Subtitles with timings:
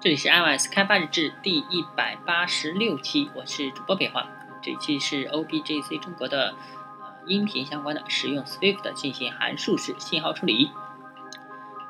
[0.00, 4.28] 这里是 iOS 开发日志第一百八十六期，我是主播北华。
[4.62, 6.54] 这一期是 OBJC 中国的
[7.00, 10.70] 呃音频相关的，使用 Swift 进行函数式信号处理。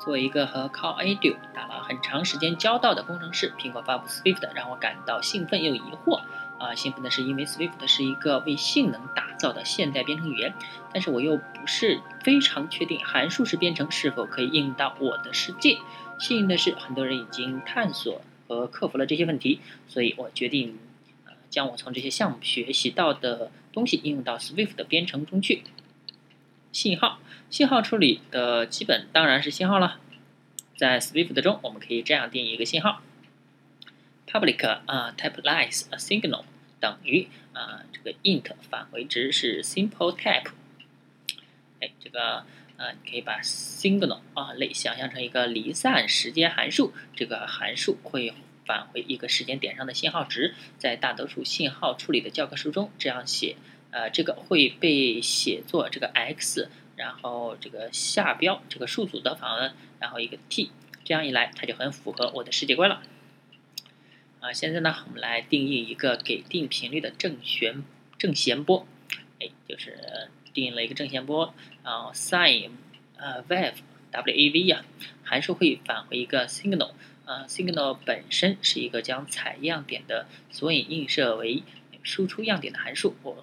[0.00, 6.22] 作为一个和 Call Audio 打了很长时间交道的工程师，苹果发布 Swift 让我感到兴奋又疑惑。
[6.62, 10.54] 啊，兴奋的是因为 Swift 是一个为性能打造的现代编程语言，
[10.92, 15.78] 但是我又不是非常确定函数式编程是否可以应用到我的世界。
[16.20, 20.78] 幸运的是，很多人已经探索和克服了这些问题，所以我决定，
[21.26, 25.64] 呃，将我从这些项目学习到的东西应用到 Swift 的编程中去。
[26.70, 27.18] 信号，
[27.50, 29.98] 信号处理的基本当然是信号了。
[30.76, 33.02] 在 Swift 中，我们可以这样定义一个信号
[34.32, 36.44] ：public 啊，typeize a signal
[36.80, 40.50] 等于啊，这个 int 返回值是 simple type。
[41.80, 42.44] 哎，这个。
[42.78, 53.54] 啊，你可以把 signal 啊类想象成一个离散时间函数，这个函数会返回一个时间点上的信号值，在大多数信号处理的教科书中这样写，
[53.92, 60.72] 呃，这个会被写作这个 x，然后这个下标这个数组的访问，然后一个 t，
[61.04, 63.00] 这样一来它就很符合我的世界观了。
[64.42, 67.82] 啊，现在呢，我们来定义一个给定频率的正弦
[68.18, 68.86] 正弦波，
[69.40, 70.28] 哎，就是。
[70.54, 72.72] 定义了一个正弦波，然后 sine，
[73.16, 74.84] 呃，wave，w-a-v 呀，
[75.24, 76.90] 函数会返回一个 signal，
[77.24, 81.62] 呃，signal 本身是一个将采样点的索引映射为
[82.02, 83.16] 输出样点的函数。
[83.22, 83.42] 我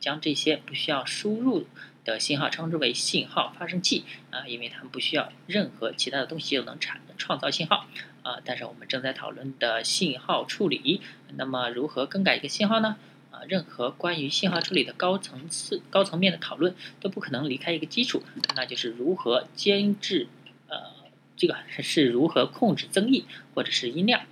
[0.00, 1.68] 将这些不需要输入
[2.04, 7.86] 的信号称之为信号发生器，啊，因为它们不需要任何其他的东西就能产创造信号，
[8.22, 11.00] 啊，但是我们正在讨论的信号处理，
[11.36, 12.96] 那么如何更改一个信号呢？
[13.30, 18.22] 啊，任何关于信号处理的高层次、高层面的讨论都不可能离开一个基础，
[18.56, 20.26] 那就是如何监制，
[20.68, 20.76] 呃，
[21.36, 24.22] 这个是如何控制增益或者是音量。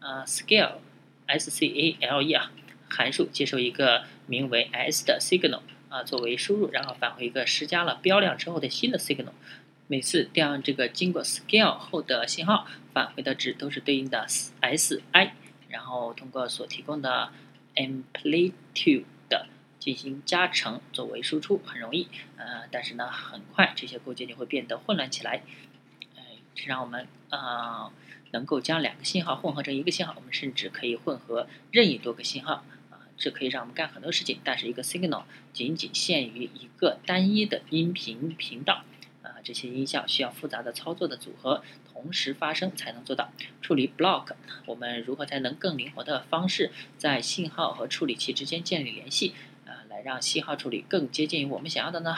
[0.00, 2.50] 啊，scale，s-c-a-l-e 啊，
[2.88, 5.60] 函数接受一个名为 s 的 signal
[5.90, 9.32] 啊作为输入，然后返回一个施加了标量之后的新的 signal。
[9.88, 15.32] 每次调用这个经过 scale 后的信号返回的值都是对应的 s-i，
[15.68, 17.32] 然后通过所提供的。
[17.78, 19.04] amplitude
[19.78, 25.42] 进行加成作为输出很容易，呃，但是呢，很快这些构件就会变得混乱起来，
[26.16, 26.22] 呃，
[26.56, 27.92] 这让我们啊
[28.32, 34.40] 能够将两个信号混合成一个信号，我们甚至可以混合任意多个信号，啊，这可以让我们干很多事情。
[34.42, 35.22] 但是一个 signal
[35.52, 38.82] 仅仅限于一个单一的音频频道。
[39.42, 41.62] 这些音效需要复杂的操作的组合
[41.92, 43.30] 同时发生才能做到。
[43.60, 44.32] 处理 block，
[44.66, 49.34] 我们如何才能更灵活的方式在信号和处理器之间建立联系？
[49.66, 52.16] 啊，来让信号处理更接近于我们想要的呢？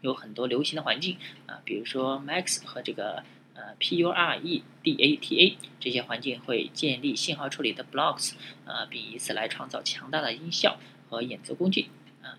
[0.00, 3.24] 有很多流行的环境啊，比如说 Max 和这个
[3.54, 11.88] 呃 PureDATA 这些环境会建立信号处理的 blocks，啊，并以此来创造强大的音效和演奏工具。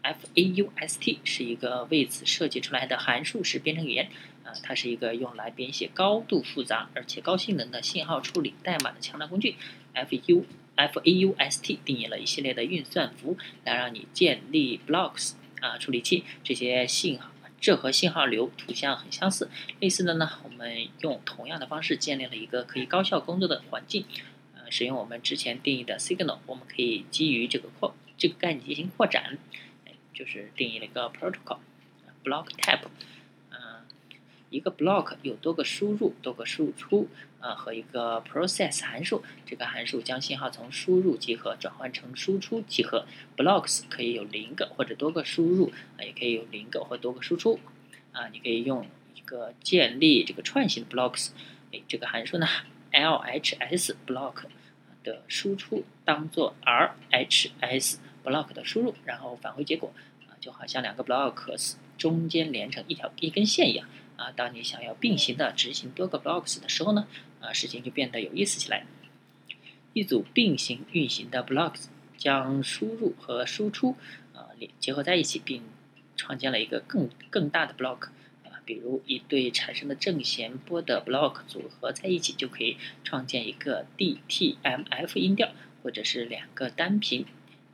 [0.03, 4.09] FAUST 是一个为此设计出来的函数式编程语言，
[4.43, 9.55] 啊，它是一个用来编写高度复杂而且高性能的信号处理代码的强大工具。
[9.95, 10.43] FU
[10.77, 16.23] FAUST 定义了一系列的运算符，来让你建立 blocks 啊处理器。
[16.43, 19.49] 这些信号，这和信号流图像很相似。
[19.79, 24.05] 类似的呢，我们用同样的方式建立了一个可以高效工作的环境。
[24.55, 29.39] 呃，使用我们之前定义的 signal，我们可以基于这个扩这个概念进行扩展。
[30.11, 32.81] 就是定义了一个 protocol，block type，
[33.51, 33.85] 嗯，
[34.49, 37.07] 一个 block 有多个输入、多个输出，
[37.39, 39.23] 啊，和一个 process 函数。
[39.45, 43.07] 这个函数将信号从输入集合转换成输出集合。
[43.37, 47.57] blocks 可以有零个或者多个输入，啊，也可以有零个或多个输出。
[48.11, 48.85] 啊，你可以用
[49.15, 51.29] 一个建立这个串行的 blocks，
[51.71, 52.45] 哎，这个函数呢
[52.91, 54.43] ，LHS block
[55.05, 59.91] 的输出当做 RHS block 的输入，然后返回结果。
[60.27, 63.85] 啊就好像两个 blocks 中间连成一条一根线一样
[64.15, 64.31] 啊！
[64.31, 67.07] 当你想要并行的执行多个 blocks 的时候呢，
[67.41, 68.85] 啊，事情就变得有意思起来。
[69.91, 73.97] 一组并行运行的 blocks 将输入和输出
[74.33, 75.61] 啊连结合在一起，并
[76.15, 78.05] 创建了一个更更大的 block
[78.45, 85.51] 啊，比如一对产生的正弦波的 block 组合在一起，就可以创建一个 DTMF 音调，
[85.83, 87.25] 或者是两个单频。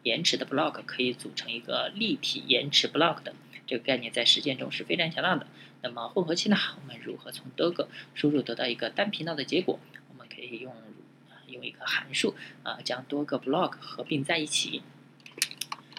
[0.06, 3.34] 延迟的 block 可以组成一个立体延迟 block 的
[3.66, 5.48] 这个概念，在实践中是非常强大的。
[5.82, 6.56] 那么混合器呢？
[6.80, 9.80] 我们如何从多个输入得到一个单频道的结果？
[10.10, 10.76] 我们可以用
[11.48, 14.84] 用一个函数啊，将多个 block 合并在一起。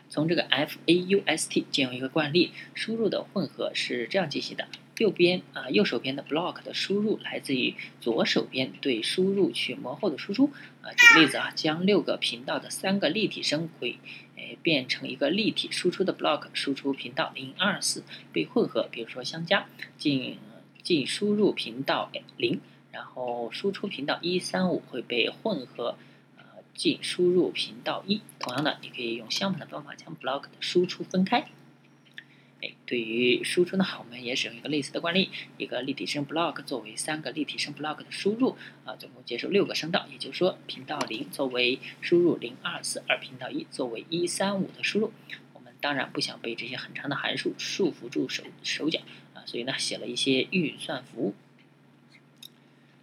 [0.09, 4.69] 从这个 FAUST 借用一个惯例，输入的混合是这样进行的
[4.99, 10.51] 右边啊右手边的 block 的输入来自于左手边对输入去模后的输出
[10.83, 10.93] 啊。
[10.93, 13.99] 举个例子啊，将六个频道的三个立体声轨，
[14.37, 18.03] 诶变成一个立体输出的 block，输出频道零二四
[18.33, 19.67] 被混合，比如说相加
[19.99, 20.39] 进
[20.83, 22.61] 进输入频道零，
[22.93, 25.97] 然后输出频道一三五会被混合。
[26.75, 31.49] 进输入频道一，同样的，你可以用相反的方法将 block 的输出分开。
[32.87, 45.13] 对于输出呢，我们也使用一个类似的惯例，一个立体声 block 作为三个立体声 block 的输入，啊，总共接受六个声道，也就是说，频道零作为输入零二四，而频道一作为一三五的输入。
[45.53, 49.01] 我们当然不想被这些很长的函数束缚住手手脚
[49.35, 51.35] 啊，所以呢，写了一些运算符。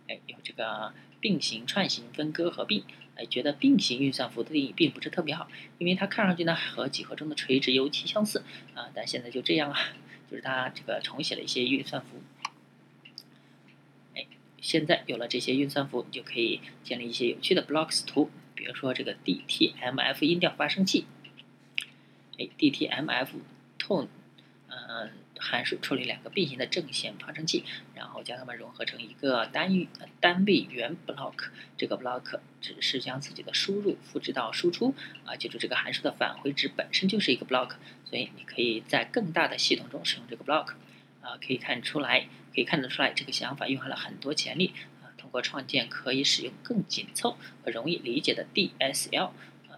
[0.07, 2.83] 哎，有这个并行、串行、分割、合并。
[3.15, 8.44] 哎，觉得并行运算符的定义并不是特别好，因为它看上去呢和几何中的垂直尤其相似
[8.74, 8.89] 啊。
[8.94, 9.80] 但现在就这样啊，
[10.30, 12.21] 就是它这个重写了一些运算符。
[14.15, 14.25] 哎，
[14.60, 21.06] 现在有了这些运算符，你就可以建立一些有趣的 blocks 图，比如说这个 DTMF 音调发生器。
[22.39, 23.27] 哎，DTMF
[23.77, 24.07] tone，
[24.94, 25.10] 嗯。
[25.40, 29.90] 函数处理两个并行的正弦发生器，然后将它们融合成一个单域
[30.22, 31.50] 单位元 block。
[31.75, 34.94] 这个 block 只是将自己的输入复制到输出
[35.25, 35.36] 啊。
[35.36, 37.72] 记住，这个函数的返回值本身就是一个 block，
[38.06, 40.75] 所以你可以在更大的系统中使用这个 block。
[41.22, 45.12] 啊，可以看出来，可以看得出来，这个想法蕴含了很多潜力啊。
[45.18, 49.31] 通过创建可以使用更紧凑和容易理解的 DSL，
[49.68, 49.75] 呃，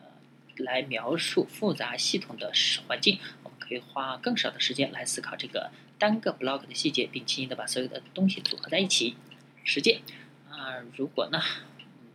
[0.58, 2.52] 来描述复杂系统的
[2.88, 3.20] 环境。
[3.68, 9.16] 可以花更少的时间来思考这个单个 block 的细节，并轻易的把所有的东西组合在一起
[9.64, 10.02] 实践。
[10.50, 11.42] 啊，如果呢，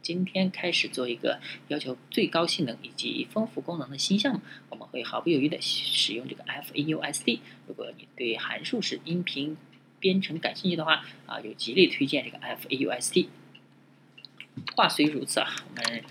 [0.02, 7.40] 今天开始做一个要求最高性能以及丰富功能的新项目，我们会毫不犹豫的使用这个 FAUSD。
[7.66, 9.56] 如果你对函数式音频
[9.98, 13.28] 编程感兴趣的话，啊，有极力推荐这个 FAUSD。
[14.76, 16.02] 话虽如此啊，我们。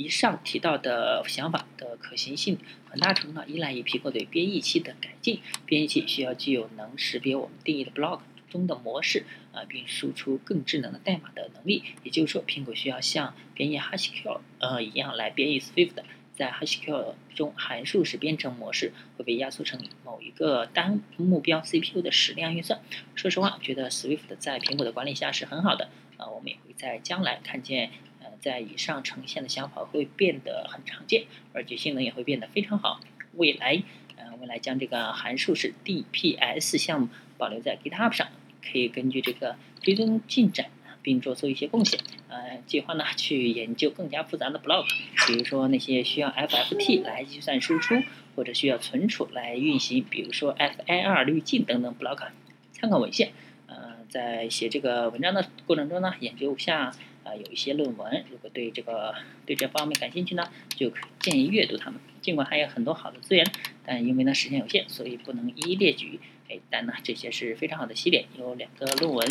[0.00, 2.56] 以上提到的想法的可行性，
[2.88, 5.40] 很大程度上依赖于苹果对编译器的改进。
[5.66, 11.84] 编译器需要具有能识别我们定义的 block 中的模式，啊，并输出更智能的代码的能力。
[12.02, 15.92] 也就是说，苹果需要像编译 Haskell 呃一样来编译 Swift。
[16.32, 22.80] 在 Haskell 中，函数式编程模式会被压缩成某一个单目标 CPU 的矢量运算。
[23.14, 25.90] 说实话，觉得 Swift 在苹果的管理下是很好的。
[26.16, 27.90] 啊，我们也会在将来看见。
[28.40, 33.00] 在以上呈现的想法会变得很常见，而且性能也会变得非常好。
[33.34, 33.82] 未来，
[34.16, 37.08] 呃，未来将这个函数式 DPS 项目
[37.38, 38.28] 保留在 GitHub 上，
[38.60, 40.66] 可以根据这个追踪进展，
[41.02, 42.00] 并做出一些贡献。
[42.28, 44.86] 呃，计划呢去研究更加复杂的 block，
[45.26, 48.02] 比如说那些需要 FFT 来计算输出，
[48.34, 52.28] 或者需要存储来运行，比如说 FIR 滤镜等等 block。
[52.72, 53.32] 参考文献，
[53.66, 56.92] 呃，在写这个文章的过程中呢，研究下。
[57.24, 59.14] 啊，有一些论文，如果对这个
[59.46, 62.00] 对这方面感兴趣呢，就建议阅读他们。
[62.20, 63.46] 尽管还有很多好的资源，
[63.84, 66.20] 但因为呢时间有限，所以不能一一列举。
[66.50, 69.26] 哎，但呢这些是非常好的系列，有两个论文。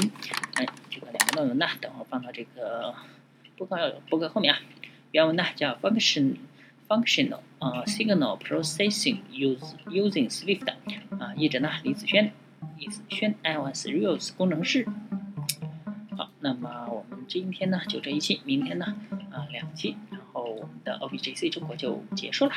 [0.55, 2.95] 哎，这个两个论文呢，等会放到这个
[3.57, 4.59] 播客播客后面啊。
[5.11, 6.35] 原文呢叫 function
[6.87, 10.67] functional 啊 signal processing use using Swift
[11.19, 12.31] 啊，译者呢李子轩，
[12.77, 14.87] 李子轩 iOS Rails 工程师。
[16.41, 18.95] 那么我们今天呢就这一期，明天呢
[19.31, 22.51] 啊两期，然后我们的 OBJC 中国就结束了。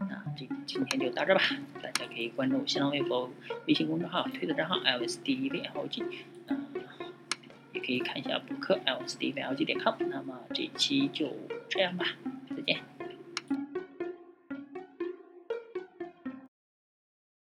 [0.00, 1.42] 那这今天就到这吧，
[1.82, 3.30] 大家可以关注新浪微博、
[3.66, 6.04] 微信公众号、推特账号 LSDVLG，
[6.46, 6.66] 嗯，
[7.74, 9.94] 也可以看一下博客 LSDVLG 点 com。
[10.08, 11.36] 那么这一期就
[11.68, 12.06] 这样吧。